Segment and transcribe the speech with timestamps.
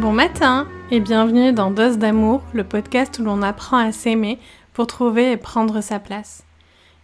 [0.00, 4.38] Bon matin et bienvenue dans Dose d'amour, le podcast où l'on apprend à s'aimer
[4.72, 6.42] pour trouver et prendre sa place.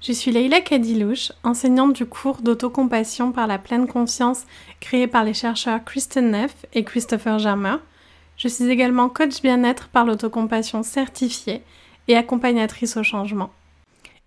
[0.01, 4.47] Je suis Leila Kadilouche, enseignante du cours d'autocompassion par la pleine conscience
[4.81, 7.77] créé par les chercheurs Kristen Neff et Christopher Germer.
[8.39, 11.63] Je suis également coach bien-être par l'autocompassion certifiée
[12.09, 13.51] et accompagnatrice au changement.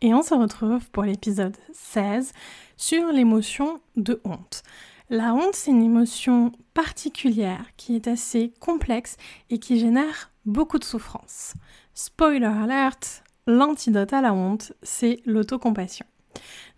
[0.02, 2.34] Et on se retrouve pour l'épisode 16
[2.78, 4.62] sur l'émotion de honte.
[5.12, 9.18] La honte, c'est une émotion particulière qui est assez complexe
[9.50, 11.56] et qui génère beaucoup de souffrance.
[11.96, 16.06] Spoiler alert, l'antidote à la honte, c'est l'autocompassion.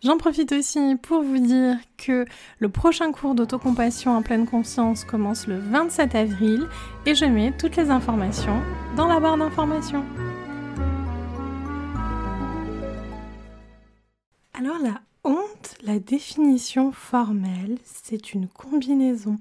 [0.02, 2.26] J'en profite aussi pour vous dire que
[2.60, 6.70] le prochain cours d'autocompassion en pleine conscience commence le 27 avril
[7.06, 8.62] et je mets toutes les informations
[8.96, 10.06] dans la barre d'informations.
[14.54, 19.38] Alors la honte, la définition formelle, c'est une combinaison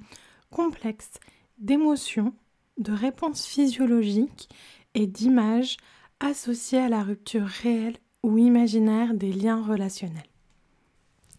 [0.51, 1.13] complexe
[1.59, 2.35] d'émotions,
[2.79, 4.49] de réponses physiologiques
[4.95, 5.77] et d'images
[6.21, 10.23] associées à la rupture réelle ou imaginaire des liens relationnels.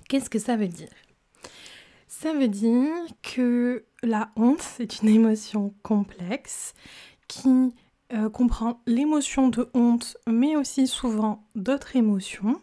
[0.09, 0.89] Qu'est-ce que ça veut dire?
[2.07, 6.73] Ça veut dire que la honte, c'est une émotion complexe
[7.27, 7.73] qui
[8.13, 12.61] euh, comprend l'émotion de honte, mais aussi souvent d'autres émotions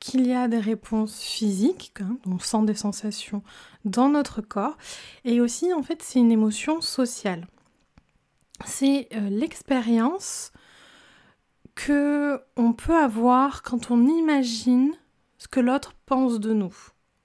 [0.00, 3.42] qu'il y a des réponses physiques, hein, on sent des sensations
[3.84, 4.76] dans notre corps,
[5.24, 7.46] et aussi en fait c'est une émotion sociale.
[8.66, 10.52] C'est euh, l'expérience
[11.74, 14.92] que on peut avoir quand on imagine
[15.38, 16.74] ce que l'autre pense de nous.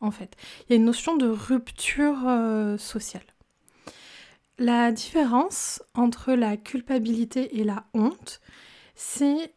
[0.01, 3.25] En fait, il y a une notion de rupture euh, sociale.
[4.57, 8.39] La différence entre la culpabilité et la honte,
[8.95, 9.53] c'est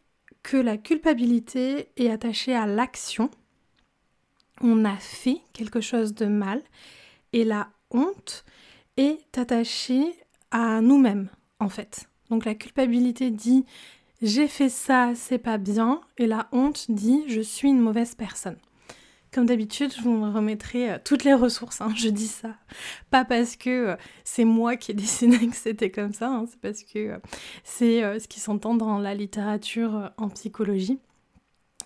[0.57, 3.29] la culpabilité est attachée à l'action.
[4.61, 6.61] On a fait quelque chose de mal
[7.33, 8.43] et la honte
[8.97, 10.13] est attachée
[10.51, 12.09] à nous-mêmes en fait.
[12.29, 13.65] Donc la culpabilité dit
[14.21, 18.57] j'ai fait ça, c'est pas bien et la honte dit je suis une mauvaise personne.
[19.31, 21.81] Comme d'habitude, je vous remettrai euh, toutes les ressources.
[21.81, 22.55] Hein, je dis ça.
[23.11, 26.59] Pas parce que euh, c'est moi qui ai décidé que c'était comme ça, hein, c'est
[26.59, 27.17] parce que euh,
[27.63, 30.99] c'est ce qui s'entend dans la littérature en psychologie.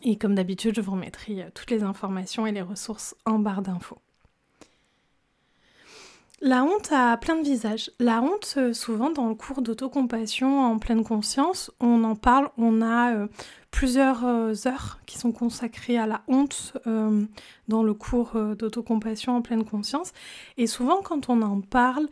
[0.04, 4.00] Et comme d'habitude, je vous remettrai toutes les informations et les ressources en barre d'infos.
[6.46, 7.90] La honte a plein de visages.
[8.00, 12.82] La honte, euh, souvent dans le cours d'autocompassion en pleine conscience, on en parle, on
[12.82, 13.28] a euh,
[13.72, 16.74] plusieurs euh, heures qui sont consacrées à la honte
[17.70, 20.12] dans le cours d'autocompassion en pleine conscience.
[20.58, 22.10] Et souvent quand on en parle,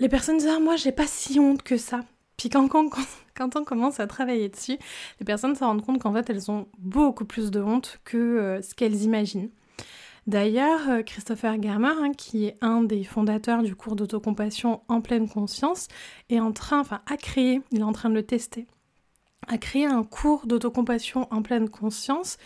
[0.00, 2.00] les personnes disent ah, moi j'ai pas si honte que ça.
[2.36, 4.76] Puis quand, quand on commence à travailler dessus,
[5.20, 8.74] les personnes se rendent compte qu'en fait elles ont beaucoup plus de honte que ce
[8.74, 9.50] qu'elles imaginent.
[10.26, 15.28] D'ailleurs, euh, Christopher Germer, hein, qui est un des fondateurs du cours d'autocompassion en pleine
[15.28, 15.86] conscience,
[16.30, 18.66] est en train, enfin, a créé, il est en train de le tester,
[19.46, 22.38] a créé un cours d'autocompassion en pleine conscience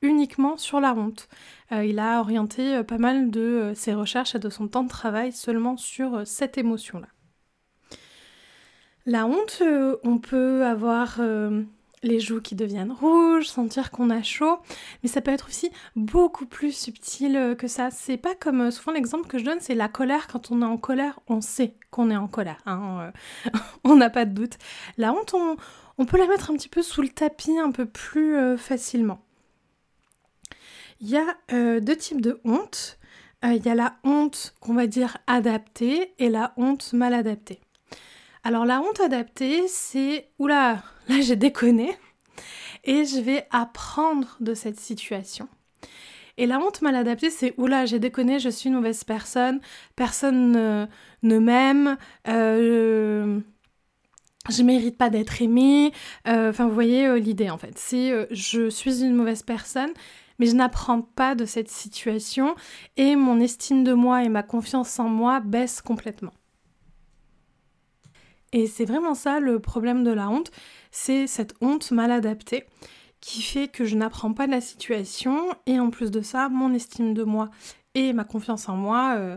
[0.00, 1.28] uniquement sur la honte.
[1.72, 4.88] Euh, il a orienté euh, pas mal de ses recherches et de son temps de
[4.88, 7.08] travail seulement sur cette émotion-là.
[9.04, 9.62] La honte,
[10.02, 11.20] on peut avoir
[12.06, 14.58] les joues qui deviennent rouges, sentir qu'on a chaud,
[15.02, 17.90] mais ça peut être aussi beaucoup plus subtil euh, que ça.
[17.90, 20.26] C'est pas comme euh, souvent l'exemple que je donne, c'est la colère.
[20.26, 22.58] Quand on est en colère, on sait qu'on est en colère.
[22.66, 23.12] Hein,
[23.46, 23.50] euh,
[23.84, 24.58] on n'a pas de doute.
[24.96, 28.56] La honte, on, peut la mettre un petit peu sous le tapis un peu plus
[28.58, 29.22] facilement.
[31.00, 31.36] Il y a
[31.80, 32.98] deux types de honte.
[33.42, 37.60] Il y a la honte qu'on va dire adaptée et la honte mal adaptée.
[38.46, 41.96] Alors la honte adaptée, c'est oula, là j'ai déconné
[42.84, 45.48] et je vais apprendre de cette situation.
[46.36, 49.60] Et la honte mal adaptée, c'est oula, j'ai déconné, je suis une mauvaise personne,
[49.96, 50.52] personne
[51.22, 51.96] ne, m'aime,
[52.28, 53.40] euh,
[54.48, 55.90] je mérite pas d'être aimée.
[56.28, 57.76] Euh, enfin, vous voyez euh, l'idée en fait.
[57.76, 59.90] C'est je suis une mauvaise personne,
[60.38, 62.54] mais je n'apprends pas de cette situation
[62.96, 66.32] et mon estime de moi et ma confiance en moi baissent complètement.
[68.52, 70.50] Et c'est vraiment ça le problème de la honte,
[70.90, 72.64] c'est cette honte mal adaptée
[73.20, 76.72] qui fait que je n'apprends pas de la situation et en plus de ça, mon
[76.72, 77.50] estime de moi
[77.96, 79.36] et ma confiance en moi euh,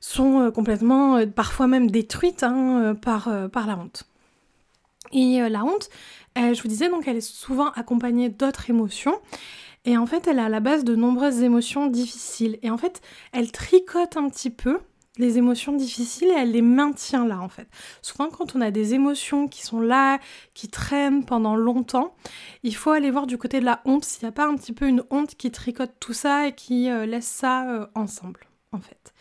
[0.00, 4.04] sont euh, complètement, euh, parfois même détruites hein, par, par la honte.
[5.12, 5.90] Et la honte,
[6.36, 9.20] je vous disais donc, elle est souvent accompagnée d'autres émotions.
[9.84, 12.58] Et en fait, elle est à la base de nombreuses émotions difficiles.
[12.62, 13.00] Et en fait,
[13.32, 14.80] elle tricote un petit peu
[15.18, 17.68] les émotions difficiles et elle les maintient là en fait.
[18.02, 20.18] Souvent quand on a des émotions qui sont là,
[20.54, 22.14] qui traînent pendant longtemps,
[22.62, 24.72] il faut aller voir du côté de la honte s'il n'y a pas un petit
[24.72, 28.40] peu une honte qui tricote tout ça et qui euh, laisse ça euh, ensemble
[28.72, 29.14] en fait.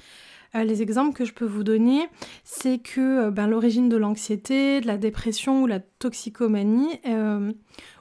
[0.56, 2.07] les exemples que je peux vous donner,
[2.44, 7.00] c'est que ben, l'origine de l'anxiété, de la dépression ou la toxicomanie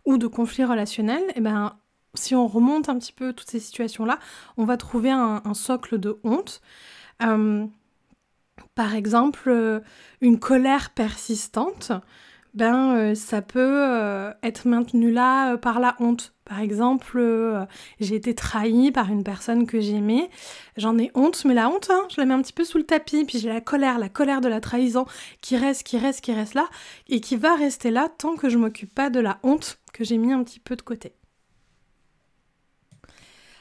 [0.07, 1.77] ou de conflits relationnels, et eh ben,
[2.15, 4.19] si on remonte un petit peu toutes ces situations-là,
[4.57, 6.61] on va trouver un, socle de honte.
[8.73, 9.81] Euh, par exemple, euh,
[10.21, 11.93] une colère persistante,
[12.55, 16.35] ben, euh, ça peut être maintenu là par la honte.
[16.45, 17.67] Par exemple,
[18.01, 20.29] j'ai été trahie par une personne que j'aimais,
[20.77, 22.85] j'en ai honte, mais la honte, hein, je la mets un petit peu sous le
[22.85, 25.07] tapis, puis j'ai la colère, la colère de la trahison
[25.41, 26.69] qui reste, qui reste, qui reste là,
[27.09, 30.19] et qui va rester là tant que je m'occupe pas de la honte que j'ai
[30.19, 31.15] mis un petit peu de côté.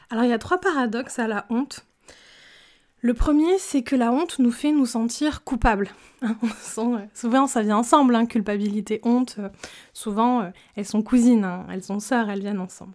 [0.10, 1.86] Alors il y a trois paradoxes à la honte.
[3.04, 5.90] Le premier, c'est que la honte nous fait nous sentir coupables.
[6.78, 9.36] Euh, souvent, ça vient ensemble, hein, culpabilité, honte.
[9.40, 9.50] Euh,
[9.92, 12.94] souvent, euh, elles sont cousines, hein, elles sont sœurs, elles viennent ensemble.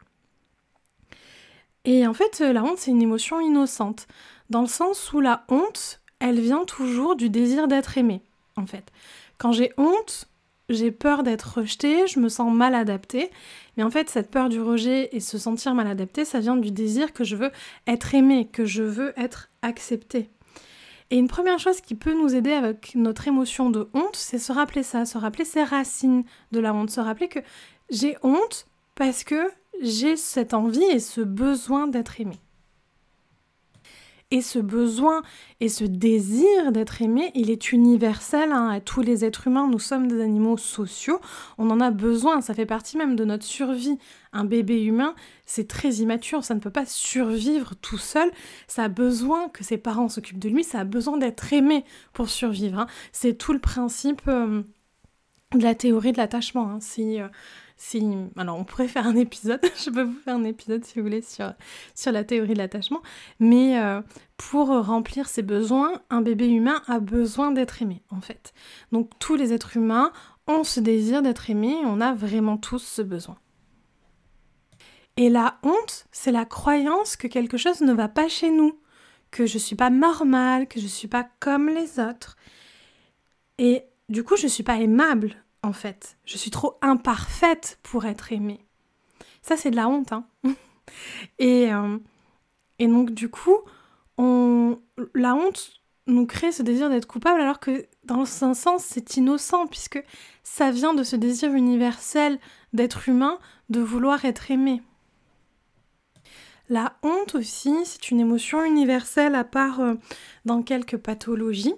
[1.84, 4.06] Et en fait, la honte, c'est une émotion innocente,
[4.48, 8.22] dans le sens où la honte, elle vient toujours du désir d'être aimé,
[8.56, 8.90] en fait.
[9.38, 10.28] Quand j'ai honte,
[10.68, 13.30] j'ai peur d'être rejetée, je me sens mal adaptée.
[13.76, 16.70] Mais en fait, cette peur du rejet et se sentir mal adaptée, ça vient du
[16.70, 17.50] désir que je veux
[17.86, 20.30] être aimée, que je veux être acceptée.
[21.10, 24.52] Et une première chose qui peut nous aider avec notre émotion de honte, c'est se
[24.52, 27.38] rappeler ça, se rappeler ces racines de la honte, se rappeler que
[27.90, 28.66] j'ai honte
[28.96, 29.48] parce que
[29.80, 32.40] j'ai cette envie et ce besoin d'être aimée.
[34.32, 35.22] Et ce besoin
[35.60, 39.68] et ce désir d'être aimé, il est universel hein, à tous les êtres humains.
[39.68, 41.20] Nous sommes des animaux sociaux.
[41.58, 42.40] On en a besoin.
[42.40, 43.98] Ça fait partie même de notre survie.
[44.32, 45.14] Un bébé humain,
[45.44, 46.42] c'est très immature.
[46.42, 48.28] Ça ne peut pas survivre tout seul.
[48.66, 50.64] Ça a besoin que ses parents s'occupent de lui.
[50.64, 52.80] Ça a besoin d'être aimé pour survivre.
[52.80, 52.86] Hein.
[53.12, 54.62] C'est tout le principe euh,
[55.54, 56.68] de la théorie de l'attachement.
[56.68, 56.80] Hein.
[56.80, 57.28] Si, euh,
[57.76, 58.02] si,
[58.36, 61.22] alors on pourrait faire un épisode, je peux vous faire un épisode si vous voulez
[61.22, 61.52] sur,
[61.94, 63.02] sur la théorie de l'attachement,
[63.38, 64.00] mais euh,
[64.36, 68.54] pour remplir ses besoins, un bébé humain a besoin d'être aimé en fait.
[68.92, 70.12] Donc tous les êtres humains
[70.46, 73.36] ont ce désir d'être aimé, on a vraiment tous ce besoin.
[75.16, 78.78] Et la honte, c'est la croyance que quelque chose ne va pas chez nous,
[79.30, 82.36] que je suis pas normale, que je suis pas comme les autres.
[83.58, 85.36] Et du coup, je suis pas aimable
[85.72, 86.16] fait.
[86.24, 88.64] Je suis trop imparfaite pour être aimée.
[89.42, 90.12] Ça, c'est de la honte.
[90.12, 90.26] Hein
[91.38, 91.98] et, euh,
[92.78, 93.58] et donc, du coup,
[94.18, 94.78] on,
[95.14, 99.66] la honte nous crée ce désir d'être coupable alors que dans un sens c'est innocent
[99.66, 100.02] puisque
[100.44, 102.38] ça vient de ce désir universel
[102.72, 103.38] d'être humain,
[103.70, 104.82] de vouloir être aimé.
[106.68, 109.94] La honte aussi, c'est une émotion universelle à part euh,
[110.44, 111.74] dans quelques pathologies.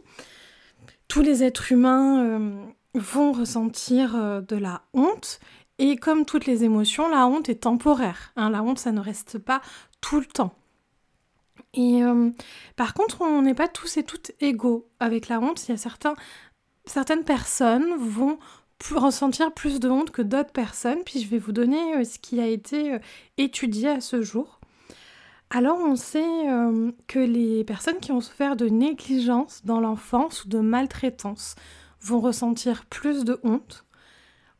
[1.08, 2.64] Tous les êtres humains euh,
[2.94, 5.40] vont ressentir euh, de la honte.
[5.78, 8.32] Et comme toutes les émotions, la honte est temporaire.
[8.36, 8.50] Hein.
[8.50, 9.60] La honte, ça ne reste pas
[10.00, 10.54] tout le temps.
[11.74, 12.30] Et euh,
[12.76, 15.68] par contre, on n'est pas tous et toutes égaux avec la honte.
[15.68, 16.14] Il y a certains,
[16.84, 18.38] certaines personnes vont
[18.92, 21.04] ressentir plus de honte que d'autres personnes.
[21.04, 22.98] Puis je vais vous donner euh, ce qui a été
[23.36, 24.60] étudié à ce jour.
[25.50, 26.26] Alors on sait
[27.06, 31.54] que les personnes qui ont souffert de négligence dans l'enfance ou de maltraitance
[32.00, 33.84] vont ressentir plus de honte.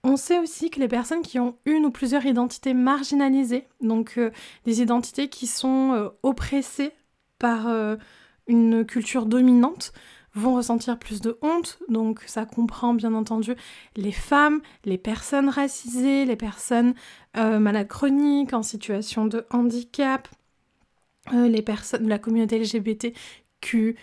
[0.04, 4.30] On sait aussi que les personnes qui ont une ou plusieurs identités marginalisées, donc euh,
[4.64, 6.92] des identités qui sont euh, oppressées
[7.38, 7.96] par euh,
[8.46, 9.92] une culture dominante,
[10.34, 11.80] vont ressentir plus de honte.
[11.88, 13.54] Donc ça comprend bien entendu
[13.96, 16.94] les femmes, les personnes racisées, les personnes
[17.34, 20.28] malades chroniques, en situation de handicap,
[21.32, 23.96] les personnes de la communauté LGBTQ+,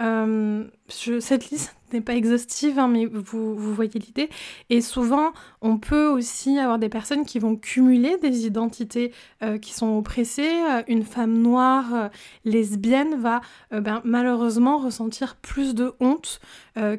[0.00, 4.28] euh, cette liste n'est pas exhaustive, hein, mais vous, voyez l'idée.
[4.70, 9.12] Et souvent, on peut aussi avoir des personnes qui vont cumuler des identités
[9.42, 10.62] euh, qui sont oppressées.
[10.70, 12.10] Euh, une femme noire
[12.44, 13.40] lesbienne va
[13.70, 16.40] ben, malheureusement ressentir plus de honte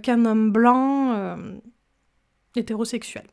[0.03, 1.37] qu'un homme blanc
[2.55, 3.23] hétérosexuel.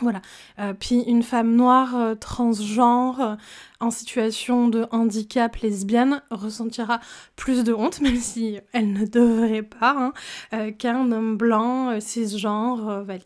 [0.00, 0.22] Voilà.
[0.58, 3.34] Euh, puis une femme noire euh, transgenre euh,
[3.80, 7.00] en situation de handicap lesbienne ressentira
[7.36, 10.12] plus de honte, même si elle ne devrait pas,
[10.52, 13.24] hein, qu'un homme blanc cisgenre valide.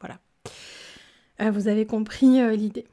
[0.00, 0.18] Voilà.
[1.50, 2.86] vous avez compris l'idée.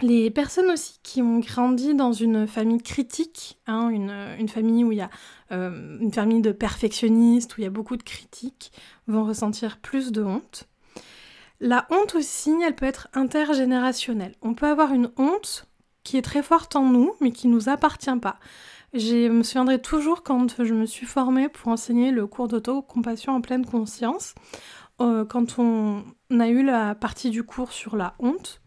[0.00, 4.98] Les personnes aussi qui ont grandi dans une famille critique, hein, une, famille où il
[4.98, 5.10] y a
[5.50, 8.72] une famille de perfectionnistes, où il y a beaucoup de critiques,
[9.06, 10.68] vont ressentir plus de honte.
[11.62, 14.34] La honte aussi, elle peut être intergénérationnelle.
[14.42, 15.68] On peut avoir une honte
[16.02, 18.40] qui est très forte en nous, mais qui ne nous appartient pas.
[18.94, 23.40] Je me souviendrai toujours quand je me suis formée pour enseigner le cours d'auto-compassion en
[23.40, 24.34] pleine conscience,
[25.00, 26.02] euh, quand on
[26.36, 28.60] a eu la partie du cours sur la honte.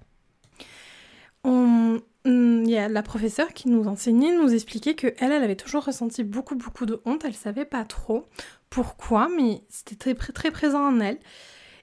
[1.43, 5.83] On, il y a la professeure qui nous enseignait, nous expliquait que elle, avait toujours
[5.83, 7.25] ressenti beaucoup, beaucoup de honte.
[7.25, 8.25] Elle savait pas trop
[8.69, 11.19] pourquoi, mais c'était très, très présent en elle.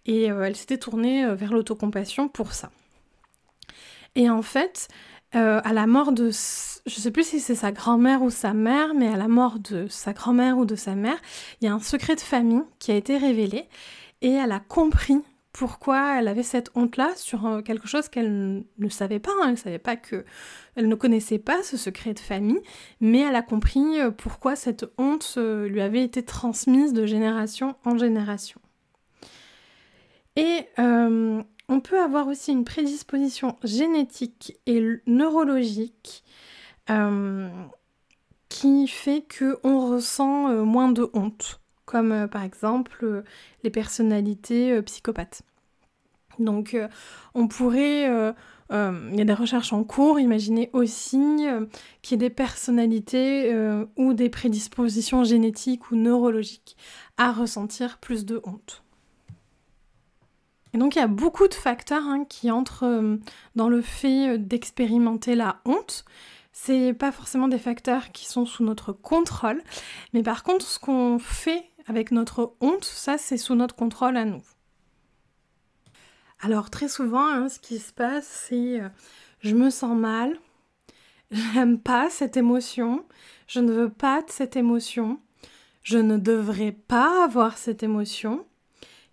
[0.06, 2.70] Et euh, elle s'était tournée euh, vers l'autocompassion pour ça.
[4.14, 4.88] Et en fait,
[5.34, 8.94] euh, à la mort de, je sais plus si c'est sa grand-mère ou sa mère,
[8.94, 11.16] mais à la mort de sa grand-mère ou de sa mère,
[11.60, 13.68] il y a un secret de famille qui a été révélé
[14.20, 15.18] et elle a compris
[15.52, 19.32] pourquoi elle avait cette honte-là sur quelque chose qu'elle ne savait pas.
[19.32, 19.44] Hein.
[19.44, 20.24] Elle ne savait pas que.
[20.76, 22.60] Elle ne connaissait pas ce secret de famille,
[23.00, 28.62] mais elle a compris pourquoi cette honte lui avait été transmise de génération en génération.
[30.36, 30.66] Et
[31.72, 36.22] on peut avoir aussi une prédisposition génétique et neurologique
[36.90, 37.48] euh,
[38.48, 43.24] qui fait qu'on ressent euh, moins de honte, comme euh, par exemple
[43.64, 45.42] les personnalités psychopathes.
[46.38, 46.76] Donc
[47.34, 51.20] on pourrait, il y a des recherches en cours, imaginez aussi
[52.00, 53.54] qu'il y ait des personnalités
[53.98, 56.78] ou des prédispositions génétiques ou neurologiques
[57.18, 58.81] à ressentir plus de honte.
[60.74, 63.16] Et donc il y a beaucoup de facteurs hein, qui entrent euh,
[63.56, 66.04] dans le fait euh, d'expérimenter la honte.
[66.52, 69.62] C'est pas forcément des facteurs qui sont sous notre contrôle,
[70.12, 74.24] mais par contre ce qu'on fait avec notre honte, ça c'est sous notre contrôle à
[74.24, 74.42] nous.
[76.40, 78.88] Alors très souvent, hein, ce qui se passe, c'est euh,
[79.40, 80.38] je me sens mal,
[81.30, 83.04] j'aime pas cette émotion,
[83.46, 85.20] je ne veux pas de cette émotion,
[85.82, 88.44] je ne devrais pas avoir cette émotion,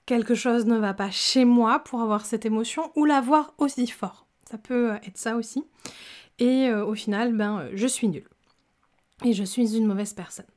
[0.10, 3.86] quelque chose ne va pas chez moi pour avoir cette émotion ou la voir aussi
[3.86, 4.26] fort.
[4.50, 5.64] Ça peut euh, être ça aussi.
[6.40, 8.28] Et euh, au final, ben, euh, je suis nulle.
[9.24, 10.48] Et je suis une mauvaise personne.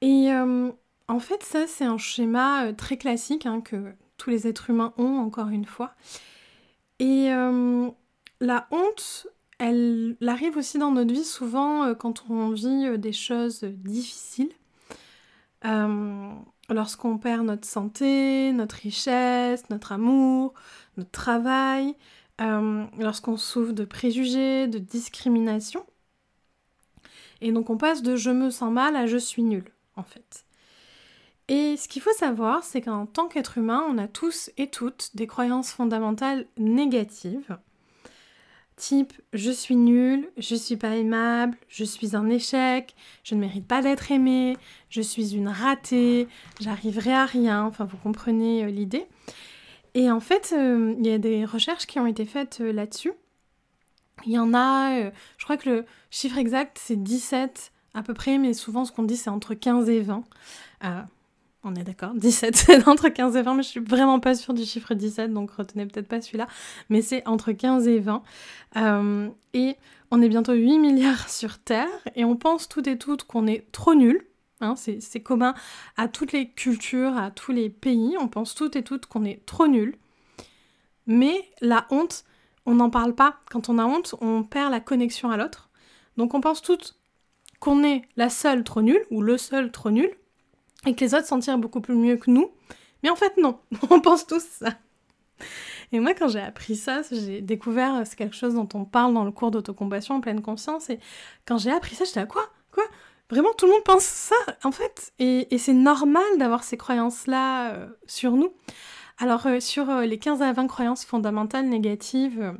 [0.00, 4.94] Et en fait, ça, c'est un schéma très classique hein, que tous les êtres humains
[4.96, 5.94] ont, encore une fois.
[6.98, 7.28] Et
[8.40, 9.26] la honte,
[9.58, 14.52] elle arrive aussi dans notre vie souvent quand on vit des choses difficiles
[16.70, 20.54] lorsqu'on perd notre santé, notre richesse, notre amour,
[20.96, 21.94] notre travail,
[22.40, 25.84] euh, lorsqu'on souffre de préjugés, de discrimination.
[27.40, 29.64] Et donc on passe de je me sens mal à je suis nul,
[29.96, 30.44] en fait.
[31.48, 35.10] Et ce qu'il faut savoir, c'est qu'en tant qu'être humain, on a tous et toutes
[35.14, 37.58] des croyances fondamentales négatives
[39.32, 42.94] je suis nul, je suis pas aimable, je suis un échec,
[43.24, 44.56] je ne mérite pas d'être aimé,
[44.88, 46.28] je suis une ratée,
[46.60, 49.06] j'arriverai à rien, enfin vous comprenez euh, l'idée.
[49.94, 53.12] Et en fait, euh, il y a des recherches qui ont été faites euh, là-dessus.
[54.26, 58.36] Il y en a, je crois que le chiffre exact c'est 17 à peu près,
[58.36, 60.24] mais souvent ce qu'on dit c'est entre 15 et 20.
[61.62, 64.54] On est d'accord 17, c'est entre 15 et 20, mais je suis vraiment pas sûre
[64.54, 66.48] du chiffre 17, donc retenez peut-être pas celui-là.
[66.88, 68.22] Mais c'est entre 15 et 20.
[68.76, 69.76] Euh, et
[70.10, 73.70] on est bientôt 8 milliards sur Terre, et on pense toutes et toutes qu'on est
[73.72, 74.26] trop nuls.
[74.62, 75.54] Hein, c'est commun
[75.96, 78.16] à toutes les cultures, à tous les pays.
[78.20, 79.96] On pense toutes et toutes qu'on est trop nuls.
[81.06, 82.24] Mais la honte,
[82.66, 83.36] on n'en parle pas.
[83.50, 85.70] Quand on a honte, on perd la connexion à l'autre.
[86.18, 86.98] Donc on pense toutes
[87.58, 90.10] qu'on est la seule trop nulle, ou le seul trop nul
[90.86, 92.50] et que les autres s'en tirent beaucoup plus mieux que nous.
[93.02, 93.58] Mais en fait, non,
[93.90, 94.74] on pense tous ça.
[95.92, 99.24] Et moi, quand j'ai appris ça, j'ai découvert, c'est quelque chose dont on parle dans
[99.24, 101.00] le cours d'autocompassion en pleine conscience, et
[101.46, 102.48] quand j'ai appris ça, j'étais à quoi?
[102.72, 102.84] Quoi?
[103.30, 105.12] Vraiment, tout le monde pense ça, en fait?
[105.18, 108.52] Et, c'est normal d'avoir ces croyances-là euh, sur nous.
[109.18, 112.54] Alors, euh, sur euh, les 15 à 20 croyances fondamentales négatives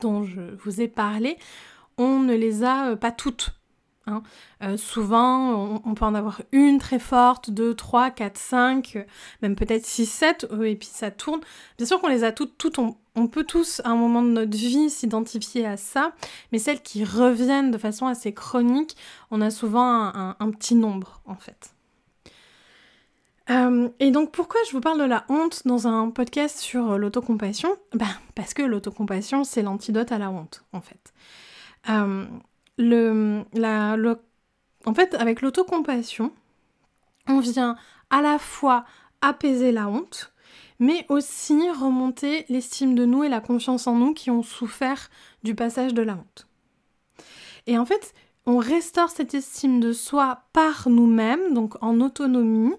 [0.00, 1.38] dont je vous ai parlé,
[1.96, 3.57] on ne les a pas toutes
[4.08, 4.22] Hein.
[4.62, 8.98] Euh, souvent, on, peut en avoir une très forte, deux, trois, quatre, cinq,
[9.42, 11.40] même peut-être six, sept, euh, et puis ça tourne.
[11.76, 14.56] Bien sûr qu'on les a toutes, toutes on, peut tous à un moment de notre
[14.56, 16.12] vie s'identifier à ça,
[16.52, 18.96] mais celles qui reviennent de façon assez chronique,
[19.30, 21.74] on a souvent un, petit nombre en fait.
[23.50, 27.70] Euh, et donc pourquoi je vous parle de la honte dans un podcast sur l'autocompassion?
[27.94, 31.12] Ben, Parce que l'autocompassion, c'est l'antidote à la honte, en fait
[34.84, 36.32] en fait, avec l'autocompassion,
[37.26, 37.76] on vient
[38.10, 38.84] à la fois
[39.20, 40.32] apaiser la honte,
[40.78, 45.10] mais aussi remonter l'estime de nous et la confiance en nous qui ont souffert
[45.42, 46.46] du passage de la honte.
[47.66, 48.14] Et en fait,
[48.46, 52.74] on restaure cette estime de soi par nous-mêmes, donc en autonomie,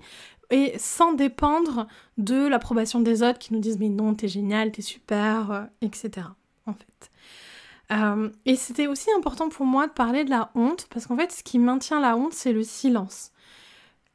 [0.49, 1.87] et sans dépendre
[2.17, 6.27] de l'approbation des autres qui nous disent mais non, t'es génial, t'es super, euh, etc.
[6.65, 7.11] En fait.
[7.91, 11.31] Euh, et c'était aussi important pour moi de parler de la honte, parce qu'en fait,
[11.31, 13.31] ce qui maintient la honte, c'est le silence.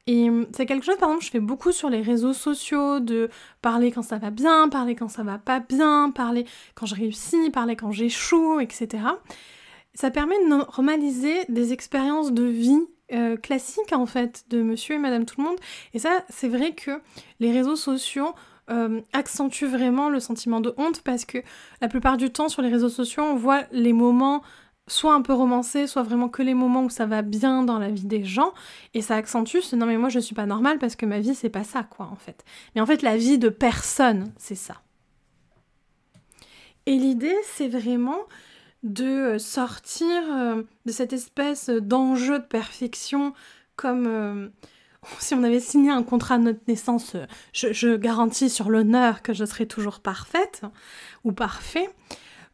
[0.07, 3.29] Et hum, c'est quelque chose, par exemple, je fais beaucoup sur les réseaux sociaux, de
[3.61, 7.49] parler quand ça va bien, parler quand ça va pas bien, parler quand je réussis,
[7.49, 9.03] parler quand j'échoue, etc.
[9.93, 12.81] Ça permet de normaliser des expériences de vie
[13.13, 15.57] euh, classiques, en fait, de monsieur et madame tout le monde.
[15.93, 17.01] Et ça, c'est vrai que
[17.39, 18.33] les réseaux sociaux
[18.69, 21.39] euh, accentue vraiment le sentiment de honte parce que
[21.81, 24.41] la plupart du temps sur les réseaux sociaux, on voit les moments
[24.87, 27.89] soit un peu romancés, soit vraiment que les moments où ça va bien dans la
[27.89, 28.53] vie des gens,
[28.93, 31.33] et ça accentue ce non mais moi je suis pas normale parce que ma vie
[31.33, 32.43] c'est pas ça quoi en fait.
[32.75, 34.75] Mais en fait la vie de personne c'est ça.
[36.85, 38.19] Et l'idée c'est vraiment
[38.83, 43.33] de sortir euh, de cette espèce d'enjeu de perfection
[43.75, 44.47] comme euh,
[45.19, 49.33] si on avait signé un contrat de notre naissance, euh, je, garantis sur l'honneur que
[49.33, 50.61] je serai toujours parfaite
[51.23, 51.89] ou parfait,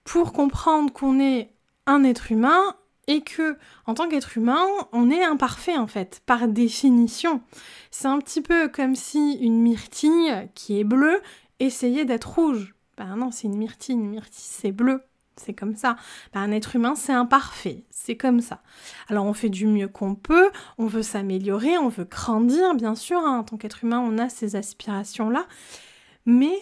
[0.03, 1.53] pour comprendre qu'on est
[1.85, 2.75] un être humain
[3.07, 7.41] et que, en tant qu'être humain, on est imparfait en fait, par définition.
[7.89, 11.21] C'est un petit peu comme si une myrtille qui est bleue
[11.59, 12.75] essayait d'être rouge.
[12.97, 15.01] Ben non, c'est une myrtille, une myrtille c'est bleu
[15.35, 15.95] c'est comme ça.
[16.33, 18.61] Ben, un être humain, c'est imparfait, c'est comme ça.
[19.07, 23.19] Alors on fait du mieux qu'on peut, on veut s'améliorer, on veut grandir, bien sûr,
[23.19, 23.39] hein.
[23.39, 25.45] en tant qu'être humain, on a ces aspirations-là,
[26.25, 26.57] mais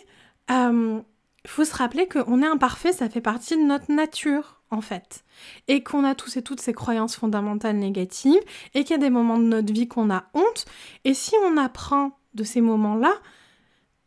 [0.50, 1.00] il euh,
[1.46, 5.24] faut se rappeler qu'on est imparfait, ça fait partie de notre nature, en fait,
[5.68, 8.42] et qu'on a tous et toutes ces croyances fondamentales négatives,
[8.74, 10.66] et qu'il y a des moments de notre vie qu'on a honte,
[11.06, 13.14] et si on apprend de ces moments-là,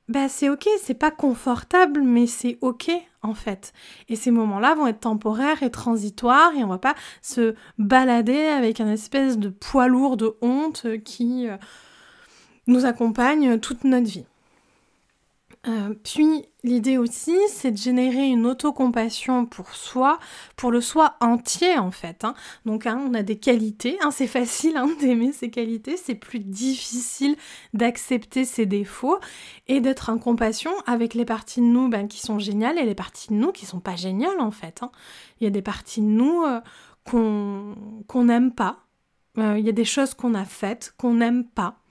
[0.09, 2.91] bah c'est ok, c'est pas confortable, mais c'est ok
[3.23, 3.73] en fait.
[4.09, 8.81] Et ces moments-là vont être temporaires et transitoires et on va pas se balader avec
[8.81, 11.57] un espèce de poids lourd de honte qui euh,
[12.67, 14.27] nous accompagne toute notre vie.
[15.69, 20.19] Euh, puis l'idée aussi, c'est de générer une autocompassion pour soi,
[20.57, 22.25] pour le soi entier en fait.
[22.25, 22.35] Hein.
[22.67, 27.37] Donc hein, on a des qualités, hein, c'est facile d'aimer ses qualités, c'est plus difficile
[27.75, 29.21] d'accepter ses défauts
[29.69, 32.97] et d'être en compassion avec les parties de nous ben, qui sont géniales et les
[32.97, 34.81] parties de nous qui sont pas géniales en fait.
[35.41, 36.61] Il y a des parties de nous euh,
[37.05, 38.81] qu'on n'aime pas,
[39.39, 41.82] euh, il y a des choses qu'on a faites qu'on n'aime pas.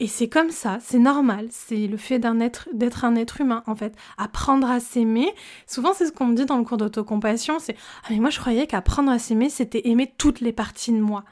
[0.00, 3.96] Et c'est comme ça, c'est normal, c'est le fait d'être un être humain en fait.
[4.16, 5.34] Apprendre à s'aimer,
[5.66, 8.38] souvent c'est ce qu'on me dit dans le cours d'autocompassion, c'est ah mais moi je
[8.38, 11.24] croyais qu'apprendre à s'aimer c'était aimer toutes les parties de moi.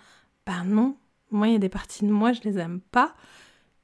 [0.46, 0.96] Ben non,
[1.30, 3.14] moi il y a des parties de moi je les aime pas,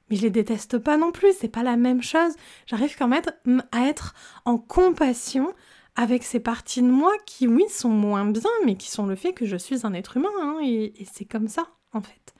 [0.09, 2.33] mais je les déteste pas non plus, c'est pas la même chose.
[2.65, 5.53] J'arrive quand même à être en compassion
[5.95, 9.31] avec ces parties de moi qui oui sont moins bien, mais qui sont le fait
[9.31, 12.33] que je suis un être humain hein, et, c'est comme ça en fait.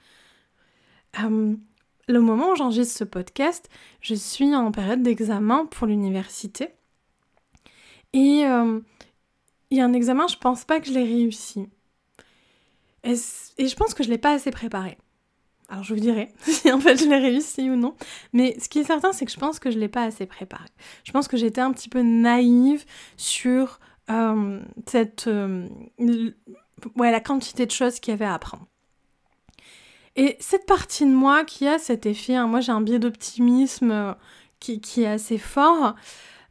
[2.08, 3.68] Le moment où j'enregistre ce podcast,
[4.00, 6.68] je suis en période d'examen pour l'université.
[8.12, 8.80] Et euh,
[9.70, 11.68] il y a un examen, je pense pas que je l'ai réussi.
[13.02, 14.98] Et, je pense que je l'ai pas assez préparé.
[15.68, 17.94] Alors je vous dirai si en fait je l'ai réussi ou non.
[18.32, 20.68] Mais ce qui est certain, c'est que je pense que je l'ai pas assez préparé.
[21.04, 22.84] Je pense que j'étais un petit peu naïve
[23.16, 25.66] sur euh, cette, euh,
[26.96, 28.66] la quantité de choses qu'il y avait à apprendre.
[30.16, 33.90] Et cette partie de moi qui a cet effet, hein, moi j'ai un biais d'optimisme
[33.90, 34.12] euh,
[34.60, 35.94] qui, est assez fort.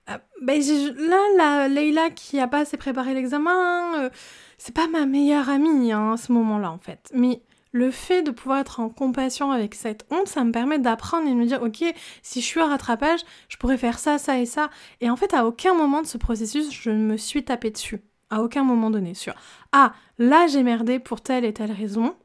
[0.09, 0.61] Euh, ben,
[0.97, 4.09] là, la Leïla qui a pas assez préparé l'examen, euh,
[4.57, 7.09] c'est pas ma meilleure amie hein, à ce moment-là en fait.
[7.13, 11.27] Mais le fait de pouvoir être en compassion avec cette honte, ça me permet d'apprendre
[11.27, 11.83] et de me dire, ok,
[12.21, 14.69] si je suis à rattrapage, je pourrais faire ça, ça et ça.
[15.01, 18.01] Et en fait, à aucun moment de ce processus, je me suis tapé dessus.
[18.29, 19.13] À aucun moment donné.
[19.13, 19.33] Sur,
[19.71, 22.15] ah, là j'ai merdé pour telle et telle raison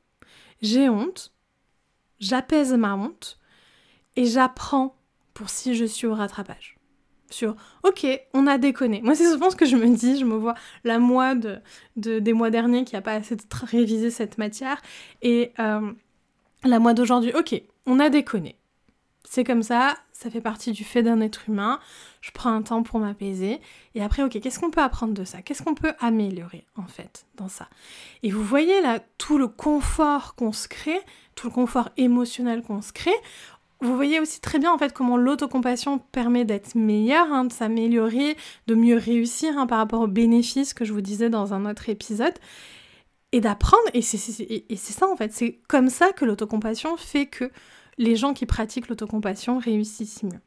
[0.61, 1.33] j'ai honte,
[2.21, 3.39] j'apaise ma honte
[4.17, 4.97] et j'apprends
[5.35, 6.77] pour si je suis au rattrapage.
[7.31, 9.03] Sur ok, on a déconné.
[9.03, 10.19] Moi, c'est souvent ce que je me dis.
[10.19, 11.61] Je me vois la moi de,
[11.97, 14.81] des mois derniers qui n'a pas assez révisé cette matière
[15.21, 15.93] et euh,
[16.65, 17.33] la moi d'aujourd'hui.
[17.35, 18.58] Ok, on a déconné.
[19.31, 21.81] C'est comme ça, ça fait partie du fait d'un être humain.
[22.23, 23.61] Je prends un temps pour m'apaiser.
[23.95, 25.43] Et après, ok, qu'est-ce qu'on peut apprendre de ça?
[25.43, 27.69] Qu'est-ce qu'on peut améliorer, en fait, dans ça?
[28.23, 30.99] Et vous voyez là, tout le confort qu'on se crée,
[31.35, 33.15] tout le confort émotionnel qu'on se crée.
[33.81, 38.35] Vous voyez aussi très bien en fait comment l'autocompassion permet d'être meilleur, hein, de s'améliorer,
[38.67, 41.91] de mieux réussir hein, par rapport aux bénéfices que je vous disais dans un autre
[41.91, 42.35] épisode
[43.33, 43.85] et d'apprendre.
[43.93, 44.19] Et c'est
[44.77, 47.53] ça en fait, c'est comme ça que l'autocompassion fait que
[47.99, 50.41] les gens qui pratiquent l'autocompassion réussissent mieux.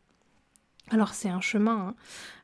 [0.90, 1.96] Alors c'est un chemin,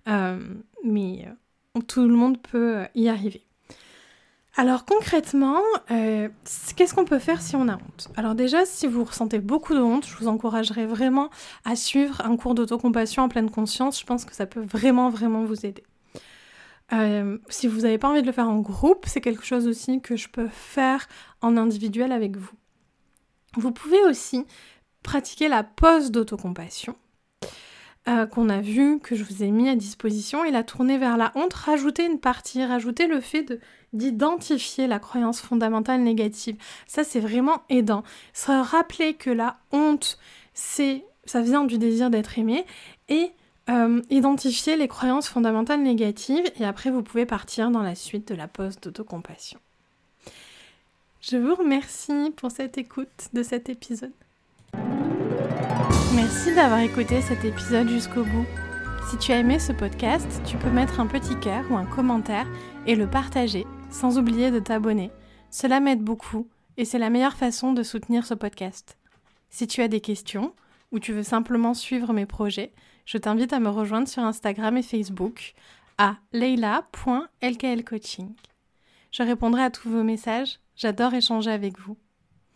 [0.08, 3.44] hein, euh, mais euh, tout le monde peut y arriver.
[4.56, 6.30] Alors concrètement, euh,
[6.76, 8.10] qu'est-ce qu'on peut faire si on a honte?
[8.16, 11.30] Alors déjà, si vous ressentez beaucoup de honte, je vous encouragerais vraiment
[11.64, 14.00] à suivre un cours d'autocompassion en pleine conscience.
[14.00, 15.84] Je pense que ça peut vraiment, vraiment vous aider.
[17.50, 20.16] si vous n'avez pas envie de le faire en groupe, c'est quelque chose aussi que
[20.16, 21.08] je peux faire
[21.42, 22.56] en individuel avec vous.
[23.58, 24.46] Vous pouvez aussi
[25.04, 26.96] pratiquer la pause d'autocompassion
[28.08, 31.18] euh, qu'on a vu, que je vous ai mis à disposition, et la tourner vers
[31.18, 33.60] la honte, rajouter une partie, rajouter le fait de,
[33.92, 36.56] d'identifier la croyance fondamentale négative.
[36.88, 38.04] Ça, c'est vraiment aidant.
[38.32, 40.18] Se rappeler que la honte,
[40.54, 42.66] c'est, ça vient du désir d'être aimé,
[43.10, 43.32] et
[43.70, 48.36] euh, identifier les croyances fondamentales négatives, et après, vous pouvez partir dans la suite de
[48.36, 49.60] la pause d'autocompassion.
[51.20, 54.14] Je vous remercie pour cette écoute de cet épisode.
[56.16, 58.46] Merci d'avoir écouté cet épisode jusqu'au bout.
[59.10, 62.48] Si tu as aimé ce podcast, tu peux mettre un petit cœur ou un commentaire
[62.86, 65.12] et le partager, sans oublier de t'abonner.
[65.50, 68.98] Cela m'aide beaucoup et c'est la meilleure façon de soutenir ce podcast.
[69.50, 70.54] Si tu as des questions
[70.92, 72.74] ou tu veux simplement suivre mes projets,
[73.06, 75.54] je t'invite à me rejoindre sur Instagram et Facebook
[75.98, 78.34] à leila.lklcoaching.
[79.12, 81.98] Je répondrai à tous vos messages, j'adore échanger avec vous.